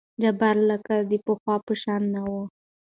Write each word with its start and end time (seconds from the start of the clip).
جبار 0.21 0.55
لکه 0.69 0.93
د 1.09 1.11
پخوا 1.25 1.55
په 1.65 1.73
شان 1.81 2.01
نه 2.13 2.21
وو. 2.29 2.41